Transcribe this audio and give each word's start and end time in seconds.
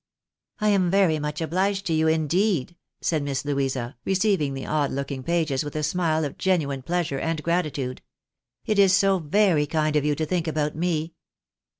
"I 0.59 0.69
am 0.69 0.89
very 0.89 1.19
much 1.19 1.41
obhged 1.41 1.83
to 1.83 1.93
you, 1.93 2.07
indeed" 2.07 2.75
said 3.01 3.21
Miss 3.21 3.45
Louisa, 3.45 3.97
receiving 4.03 4.55
the 4.55 4.65
odd 4.65 4.89
looking 4.89 5.21
pages 5.21 5.63
with 5.63 5.75
a 5.75 5.83
smile 5.83 6.25
of 6.25 6.39
genuine 6.39 6.81
pleasure 6.81 7.19
and 7.19 7.43
gratitude." 7.43 8.01
It 8.65 8.79
is 8.79 8.93
so 8.95 9.19
very 9.19 9.67
kind 9.67 9.95
of 9.95 10.03
you 10.03 10.15
to 10.15 10.25
think 10.25 10.47
about 10.47 10.75
me 10.75 11.13